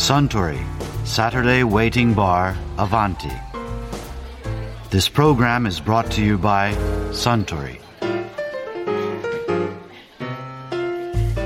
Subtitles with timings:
[0.00, 0.58] Suntory
[1.04, 3.30] Saturday Waiting Bar Avanti.
[4.88, 6.72] This program is brought to you by
[7.12, 7.78] Suntory.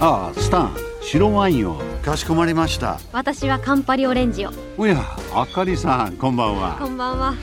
[0.00, 2.98] ああスタン白ワインをかしこまりました。
[3.12, 4.98] 私はカンパリオレンジをおや
[5.32, 7.34] あかりさんこんばんはこんばんは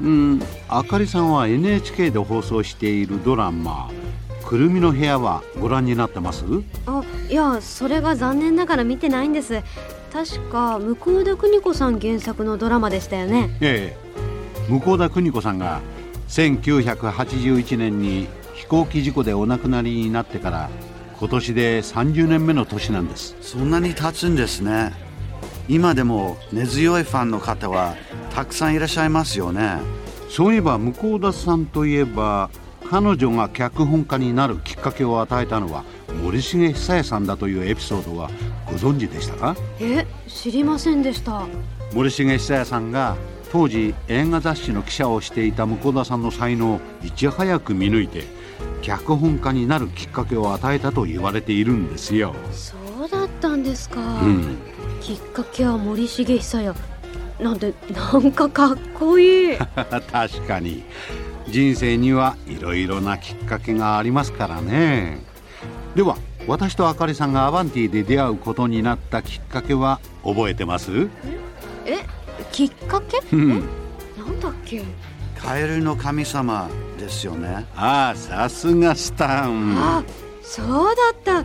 [0.00, 3.90] うんあかりさんは NHK で放送しているドラマ
[4.46, 6.44] 「くるみの部屋」はご覧になってます
[6.86, 9.60] あいやそれが残念ながら見てないんです
[10.12, 15.80] 確か向田邦子さん原作のドラマでしたよねええ向田邦子さんが
[16.28, 20.70] 1981年に飛行機事故でお亡くなりになってから
[21.18, 24.92] 今年で30年目の年なんですそんなに経つんですね。
[25.68, 27.94] 今でも根強いファンの方は
[28.34, 29.78] たくさんいらっしゃいますよね。
[30.28, 32.50] そういえば向田さんといえば
[32.92, 35.82] 彼女が脚本家になるきっかけを与えたのは
[36.22, 38.28] 森重久彌さんだというエピソードは
[38.66, 39.56] ご存知でしたか？
[39.80, 41.46] え知りませんでした。
[41.94, 43.16] 森重久彌さんが
[43.50, 48.24] 当時映画雑誌の記者をしていた向田さんの才能をいち早く見抜いて
[48.82, 52.34] 脚本家になるきっかけを与えたと言われているんですよ。
[52.50, 54.58] そうだったんですか、うん、
[55.00, 56.74] きっかけは森重久彌
[57.40, 59.56] なんてなんかかっこいい。
[60.12, 60.84] 確かに
[61.52, 65.22] 人生にはいろいろなきっかけがありますからね。
[65.94, 66.16] では
[66.48, 71.08] 私とあかりさんがアバンティで出会うことになったきっかけは覚えてます？
[71.84, 71.98] え
[72.50, 73.20] きっかけ？
[73.32, 73.48] うん。
[73.50, 74.82] なんだっけ？
[75.38, 77.66] カエルの神様ですよね。
[77.76, 79.76] ああさすがスタン。
[79.78, 80.02] あ
[80.42, 81.44] そうだっ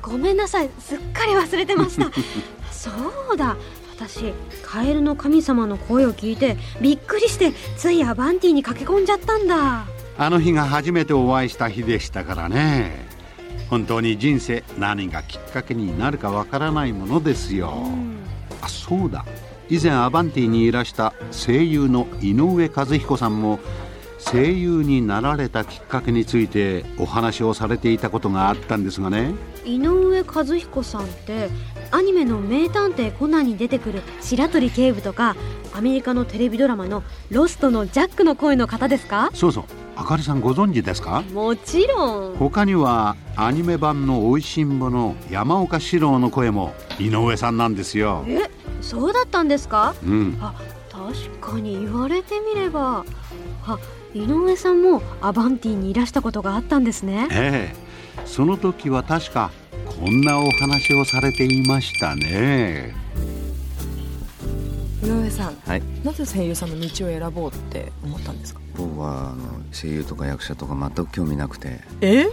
[0.00, 0.70] ごめんなさい。
[0.78, 2.08] すっかり忘れてました。
[2.70, 2.90] そ
[3.34, 3.56] うだ
[3.98, 4.32] 私
[4.62, 9.86] カエルの神様の声を聞いてびっくりしてついアバンティに駆け込んじゃったんだ。
[10.16, 13.08] あの日が初めてお会いした日でしたからね。
[13.68, 17.74] 本当に人生何がきっかけになるかわからないものですよ、
[18.62, 19.26] あそうだ。
[19.68, 23.58] 以前アバンティにいらした声優の井上和彦さんも
[24.18, 29.34] 声優になられたきっかけについてお話をされていたことがあったんですがね。
[29.64, 31.48] 井上和彦さんって
[31.90, 35.36] アニメの「名探偵コナン」に出てくる白鳥警部とか
[35.74, 39.30] アメリカのテレビドラマの「ロスト」のジャックの声の方ですか？
[39.34, 39.64] そうそう。
[39.96, 41.22] あかりさんご存知ですか？
[41.32, 42.36] もちろん。
[42.36, 48.42] 他にはアニメ版の「おいしんぼ」の山岡四郎の声も井上さんなんですよ、え
[48.80, 49.94] そうだったんですか？
[50.04, 50.54] うん、あ
[50.90, 53.04] 確かに言われてみれば。
[53.66, 53.78] あ
[54.14, 57.28] 井上さんもアバンティにいらしたことがあったんですね。
[57.30, 58.24] ええ。
[58.24, 59.50] その時は確か
[60.00, 62.94] こんなお話をされていましたね。
[65.02, 65.82] 井上さん、はい。
[66.04, 68.60] なぜ声優さんの道を選ぼうって思ったんですか？
[68.76, 71.80] 僕はあの声優とか役者とか全く興味なくて。
[72.00, 72.24] え？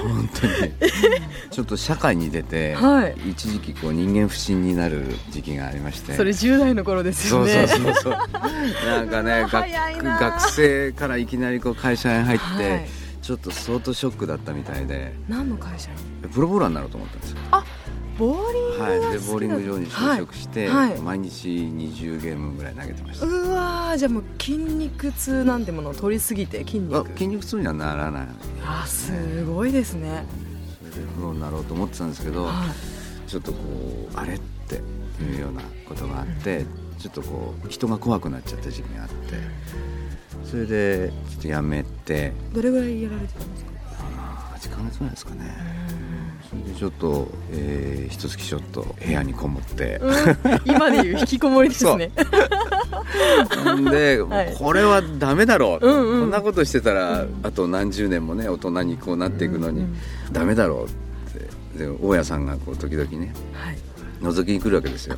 [0.00, 0.72] 本当に。
[1.50, 3.16] ちょっと社会に出て、はい。
[3.30, 6.14] 一時期こう人間不信になる時期がありまして。
[6.14, 7.66] それ10代の頃ですそうよね。
[7.66, 8.12] そうそうそう
[8.86, 12.88] なんかね学生からいきなりこう会社に入って、はい
[13.28, 15.12] ちょっと相当ショックだったみたいで。
[15.28, 16.30] 何の会社に？
[16.30, 17.36] プロボーラーになろうと思ったんですよ。
[18.18, 21.00] ボーリングがはい、でボーリング場に就職して、はいはい。
[21.02, 23.26] 毎日20ゲームぐらい投げてました。
[23.26, 26.96] うわーじゃあもう筋肉痛なんてものを取りすぎて筋肉。
[26.96, 28.28] あ筋肉痛にはならない。
[28.64, 30.24] あすごいですね。
[30.90, 32.64] それでプロになろうと思ってたんですけど、は
[33.26, 33.58] ちょっとこ
[34.10, 34.76] うあれって
[35.22, 36.64] いうようなことがあって、
[36.98, 39.36] ちょっとこう人が怖くなっちゃった時期があって
[40.44, 42.32] それでちょっとやめて。
[42.52, 43.70] いどれぐらいやられてたんですか
[44.54, 45.88] ？8ヶ月ぐらいですかね。
[46.48, 50.00] それでちょっと、えー、一月ちょっと部屋にこもって、
[50.64, 52.10] 今でいう引きこもりですね。
[53.76, 54.56] んで、はい。
[54.56, 56.20] これはダメだろう、うんうん。
[56.20, 59.96] こんなことしてたらあと何十年もね大人にこうなっていくのに、うん。
[60.32, 61.78] ダメだろうって。
[61.78, 63.78] で大家さんがこう時々ねはい
[64.20, 65.16] 覗きに来るわけですよ。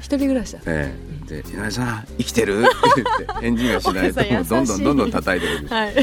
[0.16, 0.60] 人暮らしだ。
[0.66, 0.94] え
[1.26, 5.94] え、で「井上さん生きてる?」って言って 返事がしないとどんどんどんどん叩いてくるんですはい。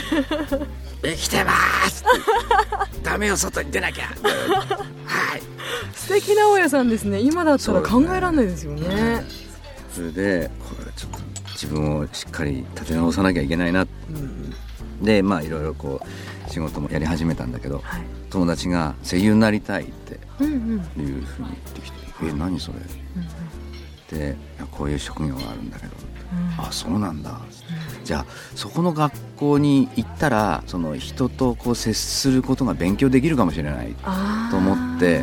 [1.04, 1.52] 生きてま
[1.90, 2.04] す!」
[2.88, 4.06] って「ダメよ外に出なきゃ!」
[5.06, 5.42] はい。
[5.96, 7.20] 素敵な大家さんですね。
[7.20, 9.24] 今だったら考えられないですよね。
[9.94, 11.20] それでこれちょっと
[11.54, 13.86] 自分をしっかり立て直さなきゃいけないな。
[15.02, 16.02] でまあいろいろこ
[16.48, 18.02] う仕事もやり始めたんだけどはい。
[18.30, 20.48] 友達が声優になりたいってうん
[20.98, 21.04] うん。
[21.06, 22.80] いうふうに言ってきて「え何それ?」
[24.18, 24.36] で
[24.72, 25.94] こういう職業があるんだけど
[26.58, 27.40] あそうなんだ
[28.04, 28.26] じゃあ
[28.56, 33.96] そこの学校に行ったらその人とこう接することが勉強できるかもしれない
[34.50, 35.22] と思って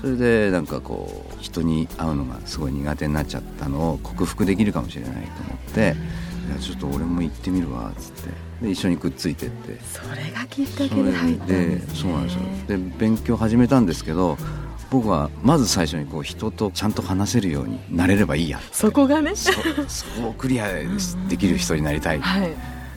[0.00, 5.80] それでなんかこう人に会うのがすごい苦手になっちゃったのを克服できるかもしれないと思って
[6.48, 8.46] 「いやちょっと俺も行ってみるわ」っつって。
[8.62, 9.78] で一緒にくっついてって。
[9.92, 12.00] それがきっかけで入ったんでですね。
[12.00, 12.40] そうなんですよ。
[12.68, 14.38] で勉強始めたんですけど
[14.90, 19.34] 僕はまず最初にこう人とちゃんと話せるようになれればいいやそこがね。
[19.34, 20.68] そそこをクリア
[21.28, 22.54] できる人になりたい、はい。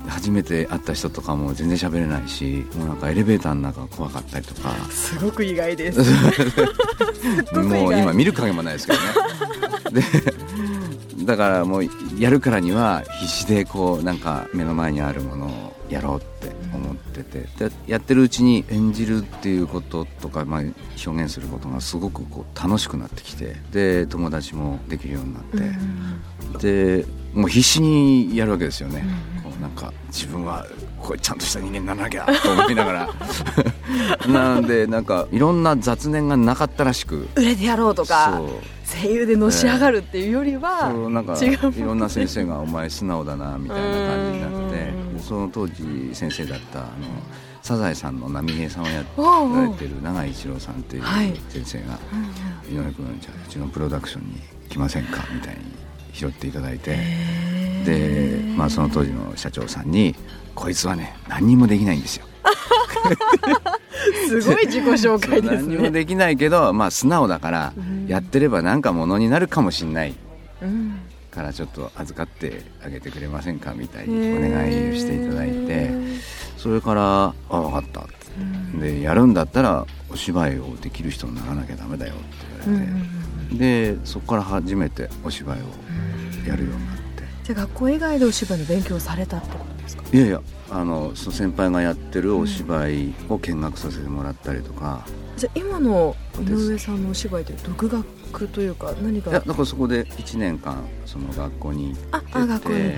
[0.07, 4.73] 初めて会った人とかも全然喋れないしもうなんかエレベーターの中が怖かったりとか。
[4.89, 5.99] すごく意外です。
[7.53, 10.01] もう今見る影もないですけどね。
[11.21, 11.85] でだからもう
[12.17, 16.38] やるからには必死でこうなんか目の前にあるものをやろうって思
[16.99, 25.43] っててでやってるうちに演じるっていうこととか、まあ、表現することがすごくこう楽しくなってきてで友達もできるようになっ
[26.59, 29.03] て、でもう必死にやるわけですよね、
[29.43, 30.65] こうなんか自分は
[31.01, 33.09] これちゃんとした人間にならなきゃと思いながら。
[34.27, 37.27] なのでなんかいろんな雑念がなかったらしく。
[37.35, 38.49] 売れてやろうとかそう。
[39.01, 46.89] 声優でのし上がるっていうよりは、そうなんかいろんな先生が「お前素直だな」みたいな感じになってその当時先生だったあの
[47.61, 51.33] サザエさんの波平さんをやられてる永井一郎さんっていうはい。
[51.49, 51.99] 先生が
[52.71, 55.61] 「井上君じゃあうちのプロダクションに来ませんか?」みたいに
[56.13, 56.97] 拾っていただいて。
[57.85, 60.13] で、まあ、その当時の社長さんに
[60.53, 62.25] 「こいつはね何にもできないんですよ」
[64.27, 65.91] すごい自己紹介です何にもね。
[65.91, 67.73] できないけど、まあ、素直だから
[68.07, 70.09] やってればなんかものになるかもしんない。
[70.09, 70.28] うん
[71.39, 75.89] からちょっと預かってあげてくれませんかみたいにお願いをしていただいて
[76.57, 78.19] それから「あ分かった」って。
[78.79, 82.23] でやるんだったらお芝居をできる人にならなきゃダメだよって
[82.65, 82.85] 言われ
[83.57, 85.63] て、でそこから初めてお芝居を
[86.47, 87.23] やるようになって。
[87.43, 90.03] じゃあ学校以外でお芝居の勉強をされたってことですか？
[90.13, 95.05] いやいやあのその先輩がやってるお芝居を見学させてもらったりとか、
[95.35, 98.05] じゃあ今の井上さんのお芝居って独学？
[98.29, 99.31] というか何か。
[99.31, 102.93] いやだからそこで1年間その学校にあ行ってあ学校に、はい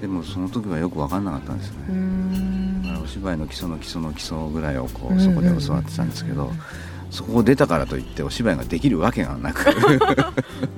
[0.00, 6.52] でもその時はよく分かんなかったんですよね、お芝居の基礎の基礎の基礎ぐらいをこううんそこで教わってたんですけど、
[7.10, 9.64] そこを出たからといってお芝居ができるわけがなく。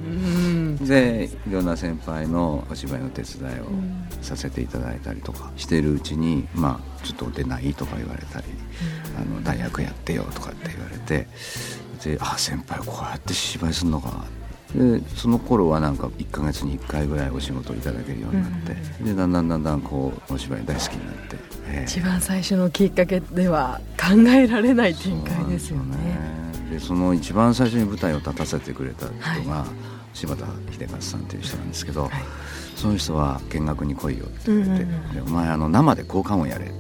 [0.05, 0.77] うん。
[0.87, 3.67] でいろんな先輩のお芝居の手伝いを
[4.23, 8.47] させていただいたりとかしてるうちにまあちょっと出ないとか言われたり、
[9.17, 11.27] あの大学やってよとかって言われて
[12.05, 14.25] であ先輩こうやって芝居するのか
[14.75, 21.37] でその頃はなんか1ヶ月に1回ぐらいお仕事をいただけるようになって、でだんだんだんだんこうお芝居大好きになって、
[21.69, 21.85] ええ。
[21.89, 25.97] 一番最初のきっかけでは考えられない展開ですよね。
[26.71, 29.65] でその一番最初に舞台を立たせてくれた人が、
[30.13, 32.11] 柴田秀和さんという人なんですけど、
[32.77, 35.15] その人は見学に来いよって言って、うんうんうん。
[35.15, 36.71] でお前あの生で効果音やれ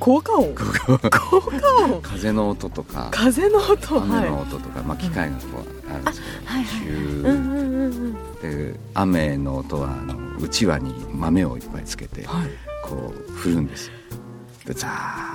[0.00, 0.54] 効果音。
[0.54, 2.00] 効果音。
[2.02, 4.02] 風の音とか風の音。
[4.02, 6.46] 雨のは音とか、まあ、機械がこうあるんですけど、い。
[6.46, 6.86] はいヒはい。
[6.86, 8.72] ューうんうんうんうん。
[8.72, 12.50] で雨の音はあのうちわに豆をいっぱいつけて、はい。
[12.82, 13.92] こう振るんですよ
[14.64, 14.88] でザ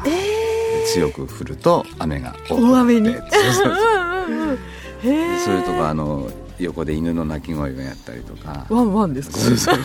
[0.03, 3.75] ーッえで強く振ると雨が大雨にそうそうそう。
[5.45, 9.37] それとかあの横で犬の鳴き声がやったりとかワンワンですか？
[9.37, 9.75] そうそう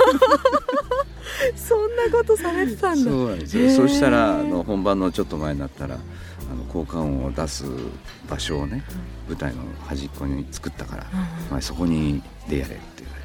[1.57, 3.11] そんなことされてたんだ。
[3.11, 3.71] そうなんですへー。
[3.71, 7.65] よそしたらあの本番のちょっと前になったらあの効果音を出す
[8.29, 8.83] 場所をね
[9.29, 11.07] 舞台の端っこに作ったから、
[11.51, 13.23] まあ、そこにでやれって言われ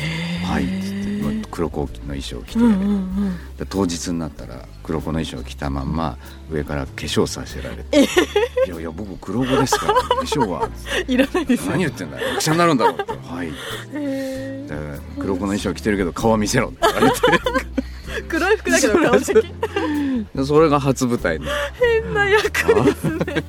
[0.00, 3.56] て「はい」っつってまあ黒子の衣装を着てやれ、うんうんうん。
[3.56, 6.16] で当日になったら黒子の衣装を着たまんま
[6.50, 8.04] 上から化粧させられて
[8.66, 10.68] 「いやいや僕黒子ですから化粧は。
[11.08, 11.68] いらないです。
[11.68, 13.48] 何言ってんだよ役者になるんだろ」って「はい」
[13.92, 14.55] へで
[15.18, 17.16] 黒子の衣装着てるけど顔見せろ」って言われて。
[17.16, 17.86] ー
[18.28, 19.34] 黒い服だけど顔的
[20.34, 21.46] で それが初舞台の、
[21.78, 23.44] 変な役ですね。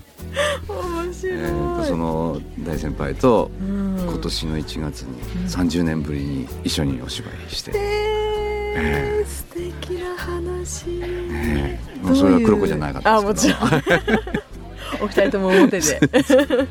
[0.68, 1.38] 面白い。
[1.38, 3.98] えーその大先輩とうん。
[4.08, 10.86] 今年の1月に30年ぶりに一緒にお芝居して、えー、素敵な話。
[11.02, 12.06] えー。
[12.06, 13.58] もうそれは黒子じゃなかったあ、もちろん。
[15.02, 16.00] お二人とも表で。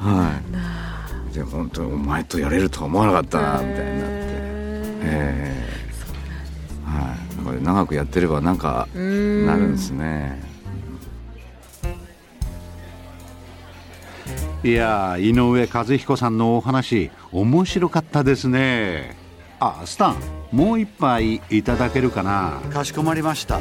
[0.00, 0.59] はい
[1.32, 4.20] で本当にお前とやれるとは思わなかったなみたいになって。
[5.02, 5.70] ええ
[6.84, 7.44] はい。
[7.44, 9.46] これ長くやってればなんかうん。
[9.46, 10.42] なるんですね。
[14.62, 19.16] いやー井上和彦さんのお話面白かったですね。
[19.58, 20.16] あスタン
[20.52, 22.60] もう一杯いただけるかな。
[22.70, 23.60] かしこまりました。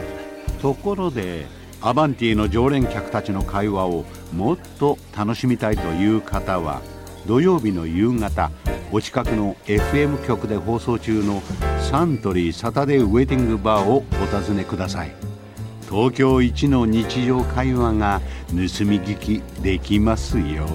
[0.62, 1.46] ところで
[1.82, 6.82] アバンティの常連客たちの会話をもっと楽しみたいという方は
[7.26, 8.52] 土曜日の夕方
[8.92, 11.42] お近くの FM 局で放送中の
[11.90, 15.12] サントリーサタデーウェイティングバーをお尋ねください
[15.90, 20.68] 東京一の日常会話が盗み聞きできますよ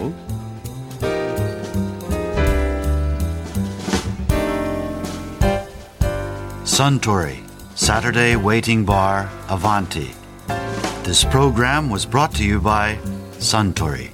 [6.64, 7.44] Suntory
[7.76, 10.10] Saturday Waiting Bar Avanti.
[11.04, 12.98] This program was brought to you by
[13.38, 14.10] Suntory.